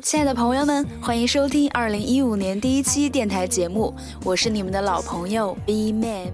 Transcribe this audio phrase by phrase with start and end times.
[0.00, 6.32] 亲爱的朋友们，欢迎收听二零一五年第一期电台节目，我是你们的老朋友 B Man。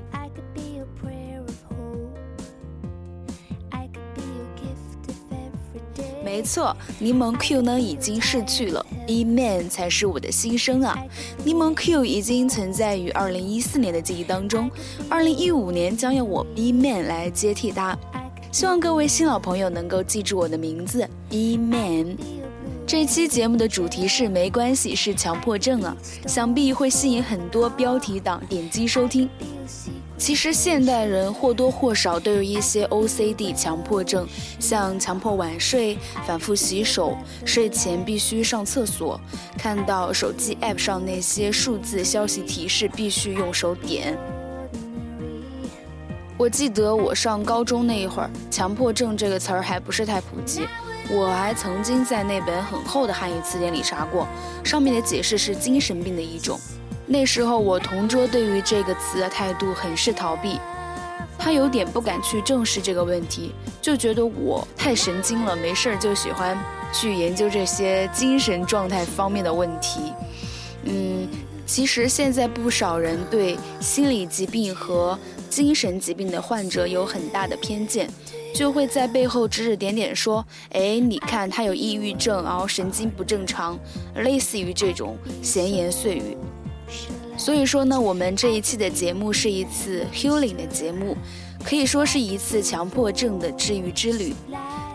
[6.24, 10.96] 没错，柠檬 Q 呢已经逝去了，B Man 才是我的新生啊！
[11.44, 14.70] 柠檬 Q 已经存在于二零一四年的记忆当中，
[15.08, 17.98] 二零一五年将由我 B Man 来接替他。
[18.52, 22.16] 希望各位新老朋友能够记住我的名字 B Man。
[22.86, 25.96] 这期节目的主题是没关系，是强迫症啊，
[26.26, 29.28] 想必会吸引很多标题党点击收听。
[30.18, 34.26] 其实现代人或多或少都有一些 OCD 强迫症，
[34.60, 35.96] 像强迫晚睡、
[36.26, 39.18] 反复洗手、睡前必须上厕所、
[39.58, 44.16] 看到手机 App 上那些数字消息提示必须用手点。
[46.36, 50.66] 我记得我上高中那一会儿，强迫症这个词儿还不是太普及。
[51.10, 54.26] 我还曾经在那本很厚的汉语词典里查过，
[54.64, 56.58] 上面的解释是精神病的一种。
[57.06, 60.58] 那时候我同桌对于这个词的态度很是逃避，
[61.38, 66.58] 他有点不敢去正视这个问题，就觉得我太神经了，没事儿就喜欢
[66.92, 70.14] 去研究这些精神状态方面的问题。
[70.84, 71.28] 嗯，
[71.66, 75.18] 其实现在不少人对心理疾病和
[75.50, 78.08] 精神疾病的患者有很大的偏见。
[78.54, 83.76] 就会在背后指指点点说：“哎，你看他有抑郁症，然后神经不正常，
[84.14, 86.36] 类似于这种闲言碎语。”
[87.36, 91.16] 所以说呢，我们这一期的节目是一次 healing 的节目，
[91.64, 94.32] 可以说是一次强迫症的治愈之旅。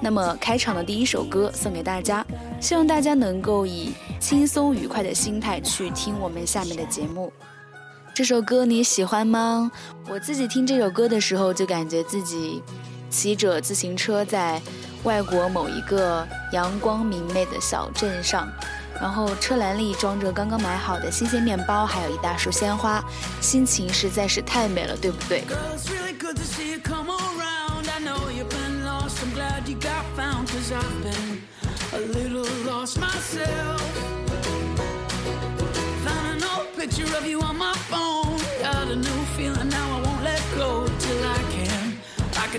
[0.02, 2.26] 那么开场的第一首歌送给大家，
[2.62, 7.30] 希望大家能够以轻松愉快的心态去听我们下面的节目。
[8.14, 9.70] 这首歌你喜欢吗？
[10.10, 12.64] 我自己听这首歌的时候，就感觉自己。
[13.10, 14.62] 骑着自行车在
[15.04, 18.48] 外国某一个阳光明媚的小镇上，
[19.00, 23.04] 然后车篮里装着刚刚买好的新鲜面包，还有一大束鲜花，
[23.42, 25.44] 心情实在是太美了，对不对？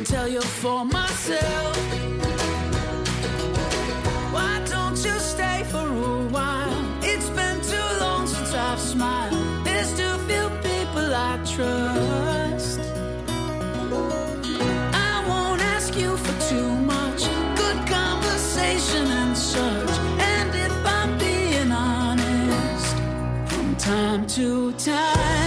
[0.00, 1.77] ？can tell you for myself.
[4.33, 6.84] Why don't you stay for a while?
[7.03, 9.66] It's been too long since I've smiled.
[9.66, 12.81] There's too few people I trust.
[15.11, 17.22] I won't ask you for too much.
[17.62, 19.93] Good conversation and such.
[20.34, 22.97] And if I'm being honest,
[23.53, 25.40] from time to time,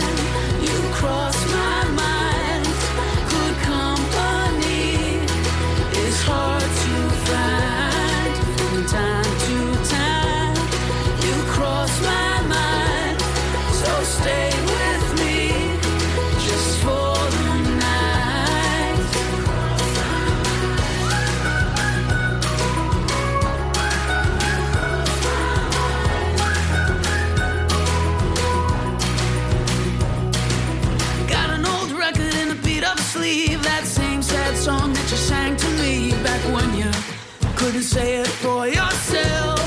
[37.64, 39.58] couldn't say it for yourself.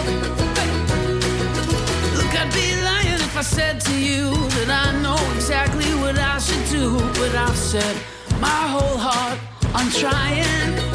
[2.19, 6.39] Look, I'd be lying if I said to you that I know exactly what I
[6.39, 6.99] should do.
[7.19, 7.97] But I've set
[8.39, 9.39] my whole heart
[9.75, 10.86] on trying.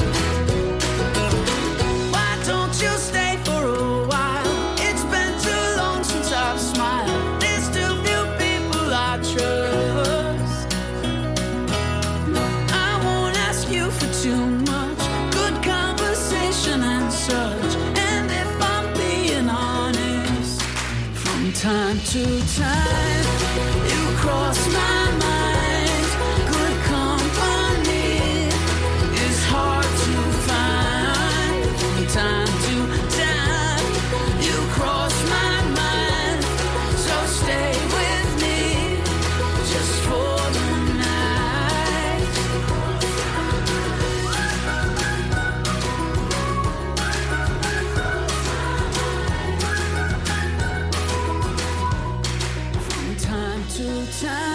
[53.82, 54.51] 你在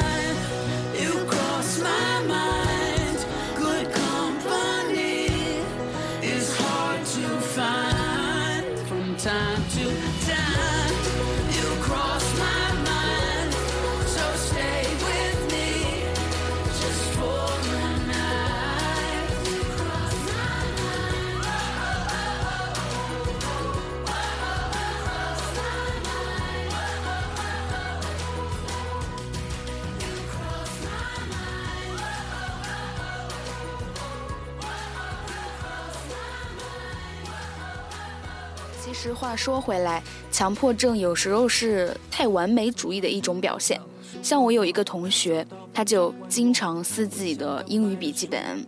[39.06, 43.81] 实话说回来，强迫症有时候是太完美主义的一种表现。
[44.20, 48.67] 像我有一个同学，他就经常撕自己的英语笔记本，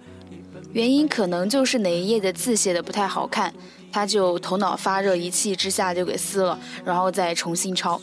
[0.72, 3.52] 原因可能就是哪一页的字写的不太好看，
[3.90, 8.00] 他就头脑发热，一气之下就给撕了，然后再重新抄。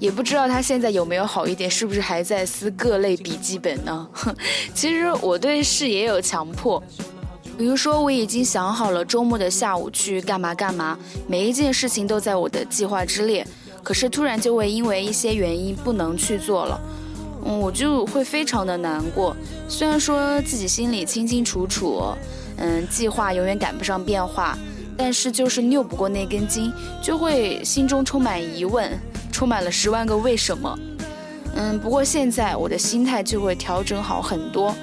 [0.00, 4.08] 也不知道他现在有没有好一点，是不是还在撕各类笔记本呢？
[4.74, 6.82] 其实我对事也有强迫，
[7.62, 10.98] 比如说我已经想好了周末的下午去干嘛干嘛，
[11.28, 13.46] 每一件事情都在我的计划之列，
[13.84, 16.80] 可是突然就会因为一些原因不能去做了，
[17.44, 19.36] 嗯，我就会非常的难过。
[19.68, 22.02] 虽然说自己心里清清楚楚，
[22.56, 24.58] 嗯，计划永远赶不上变化，
[24.96, 28.90] 但是就是拗不过那根筋，就会心中充满疑问。
[29.30, 30.76] 充满了十万个为什么，
[31.54, 34.74] 嗯，不过现在我的心态就会调整好很多。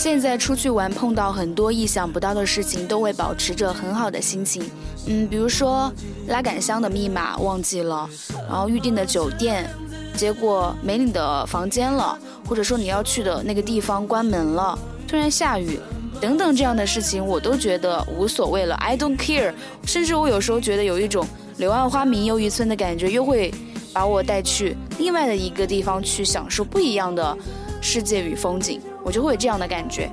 [0.00, 4.62] 现在出去玩碰到很多意想不到的事情，都会保持着很好的心情。
[5.06, 5.92] 嗯，比如说
[6.28, 8.08] 拉杆箱的密码忘记了，
[8.48, 9.68] 然后预定的酒店，
[10.16, 12.18] 结果没你的房间了，
[12.48, 15.78] 或者说你要去的那个地方关门了，突然下雨，
[16.18, 19.52] 等等这样的事情，我都觉得无所谓了，I don't care。
[19.84, 21.26] 甚至我有时候觉得有一种。
[21.58, 23.52] 柳暗花明又一村的感觉，又会
[23.92, 27.36] 把我带去另外的一个地方去享受不一样的
[27.82, 30.10] 世界与风景，我就会有这样的感觉。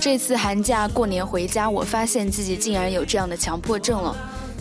[0.00, 4.16] 这次寒假过年回家，我发现自己竟然有这样的强迫症了。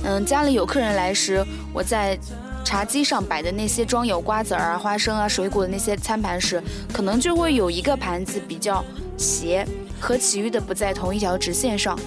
[0.05, 2.17] 嗯，家里有客人来时，我在。
[2.65, 6.63] 茶几上摆的那些装有瓜子儿啊、花生啊、水果的那些餐盘时，
[6.93, 8.83] 可能就会有一个盘子比较
[9.17, 9.67] 斜，
[9.99, 11.99] 和其余的不在同一条直线上。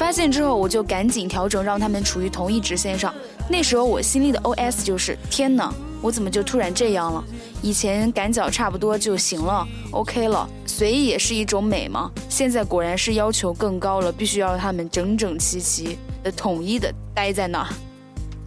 [0.00, 3.14] 发现之后，我就赶紧调整，让他们处于同一直线上。
[3.50, 5.70] 那时候我心里的 OS 就是：天哪，
[6.00, 7.22] 我怎么就突然这样了？
[7.60, 12.10] 以前赶脚差不多就行了，OK 了，随意也是一种美嘛。
[12.30, 17.68] 现在果然是要求更高了，必须要他们整整齐齐的、统一的待在那儿。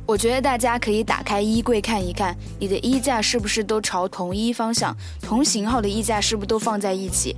[0.07, 4.97] 我觉得大家可以打开衣柜看一看，你的衣架是不是都朝同一方向？
[5.21, 7.35] 同型号的衣架是不是都放在一起？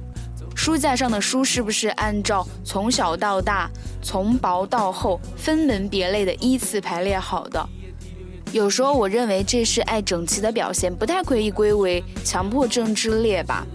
[0.56, 3.69] 书架上的书是不是按照从小到大、
[4.02, 7.69] 从薄到厚分门别类的依次排列好的？
[8.52, 13.68] 有时候我认为这是爱整齐的表现，不太可以归为强迫症之列吧。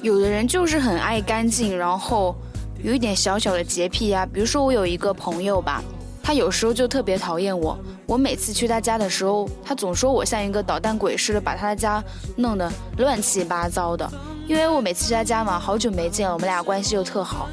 [0.00, 2.34] 有的人就是很爱干净，然后
[2.82, 4.26] 有一点小小的洁癖呀。
[4.26, 5.82] 比如说我有一个朋友吧。
[6.24, 7.76] 他有时候就特别讨厌我，
[8.06, 12.02] 我每次去他家的时候，他总说我像一个捣蛋鬼似的，把他家
[12.36, 14.08] 弄得乱七八糟的。
[14.52, 17.48] 因为我每次去他家嘛，好久没见了，我们俩关系又特好，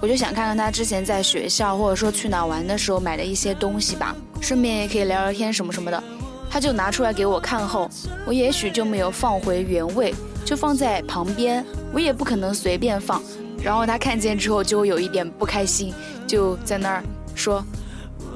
[0.00, 6.02] 我就想看看他之前在学校或者说去哪玩的时候买的一些东西吧，顺便也可以聊聊天什么什么的。
[6.48, 7.86] 他就拿出来给我看后，
[8.24, 11.62] 我也许就没有放回原位，就放在旁边，
[11.92, 13.22] 我也不可能随便放。
[13.62, 15.92] 然后他看见之后就有一点不开心，
[16.26, 17.04] 就在那儿
[17.34, 17.62] 说。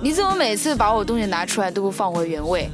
[0.03, 2.71] 你怎么每次把我东西拿出来都不放回原位？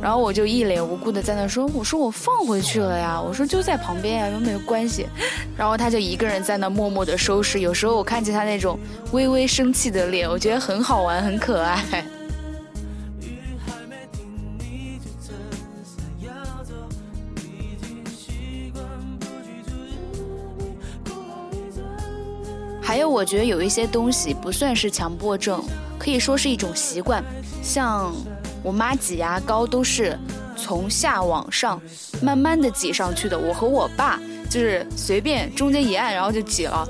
[0.00, 5.06] 然后我就一脸无辜的在那说：“我说我放回去了呀，我说就在旁边呀，又没有关系。
[5.58, 7.60] ”然后他就一个人在那默默的收拾。
[7.60, 8.78] 有时候我看见他那种
[9.12, 11.84] 微微生气的脸，我觉得很好玩，很可爱。
[22.80, 25.62] 还有，我觉得有一些东西不算是强迫症。
[25.98, 27.22] 可以说是一种习惯，
[27.60, 28.14] 像
[28.68, 30.14] 我妈挤牙膏都是
[30.54, 31.80] 从下往上
[32.20, 33.38] 慢慢的挤上去的。
[33.38, 34.20] 我和我爸
[34.50, 36.86] 就是随便中间一按，然后就挤了。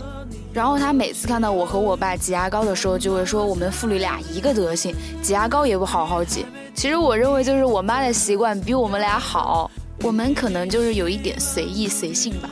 [0.52, 4.92] 然后他每次看到我和我爸挤牙膏的时候，就会说我们父女俩一个德行，
[5.22, 6.44] 挤牙膏也不好好挤。
[6.74, 9.70] 其实我认为就是我妈的习惯比我们俩好，
[10.02, 12.50] 我们可能就是有一点随意随性吧。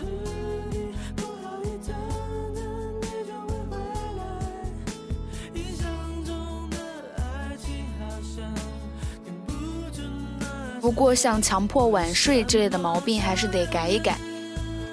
[10.86, 14.16] 不过像强迫晚睡之类的毛病还是得改一改。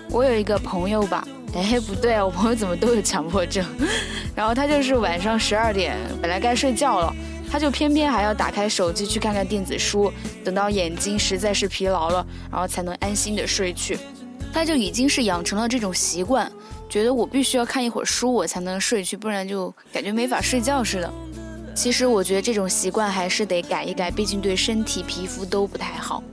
[0.10, 1.24] 我有一个朋友吧，
[1.54, 3.64] 哎，不对啊，我朋友怎么都有强迫症？
[4.36, 7.16] 然后他就是晚上十二点本来该睡觉了，
[7.48, 10.12] 他就偏偏还要打开手机去看看电子书，
[10.44, 13.96] 等到眼睛实在是疲劳了，然后才能安心的睡去。
[14.52, 16.52] 他就已经是养成了这种习惯，
[16.90, 21.14] 觉得我必须要看一会儿书我才能睡去，不然就感觉没法睡觉似的。
[21.76, 26.24] 其实我觉得这种习惯还是得改一改，毕竟对身体、皮肤都不太好。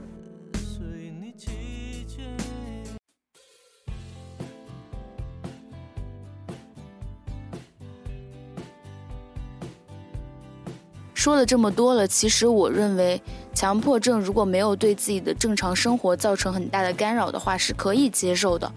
[11.13, 13.21] 说了这么多了，其实我认为
[13.53, 18.71] 强迫症如果没有对自己的正常生活造成很大的干扰的话，是可以接受的。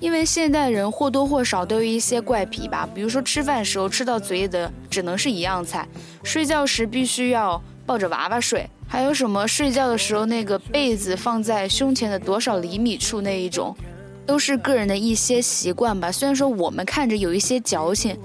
[0.00, 5.86] 因为现代人或多或少都有一些怪癖吧，比如说吃饭时候吃到嘴里的只能是一样菜，
[6.24, 13.76] 睡觉时必须要抱着娃娃睡，还有什么睡觉的时候那个被子放在胸前的多少厘米处那一种，
[14.24, 16.10] 都是个人的一些习惯吧。
[16.10, 18.18] 虽然说我们看着有一些矫情，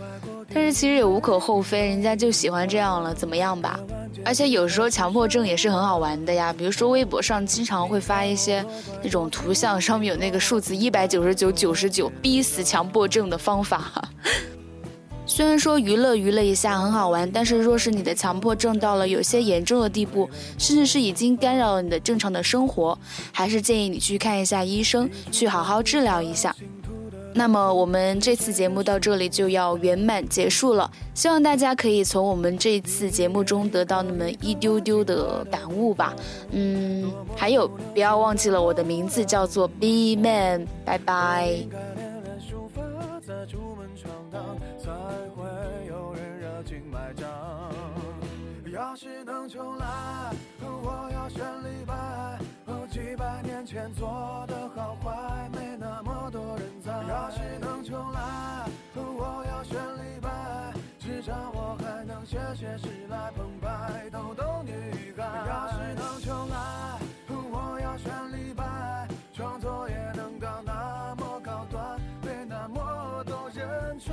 [0.53, 3.77] 但是其实也无可厚非，人家就喜欢这样了，怎么样吧？
[4.25, 8.65] 而且有时候强迫症也是很好玩的呀，比如说微博上经常会发一些
[9.03, 14.09] 那种图像，上面有那个数字一百九十九九十九，逼死强迫症的方法。
[15.27, 22.97] 虽然说娱乐娱乐一下很好玩，但是若是你的强迫症到了有些严重的地步，甚至是已经干扰了你的正常的生活，
[23.31, 26.55] 还是建议你去看一下医生，去好好治疗一下。
[27.37, 36.15] 那么我们这次节目到这里就要圆满结束了，希望大家可以从我们这次节目中得到那么一丢丢的感悟吧。
[36.51, 41.59] 嗯，还有不要忘记了我的名字叫做 B Man，拜拜。
[52.91, 54.54] 几百年前做的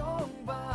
[0.03, 0.72] 拥抱。